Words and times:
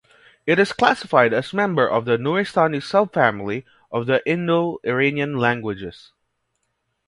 It 0.47 0.57
is 0.57 0.73
classified 0.73 1.31
as 1.31 1.53
member 1.53 1.87
of 1.87 2.05
the 2.05 2.17
Nuristani 2.17 2.81
sub-family 2.81 3.65
of 3.91 4.07
the 4.07 4.27
Indo-Iranian 4.27 5.37
languages. 5.37 6.11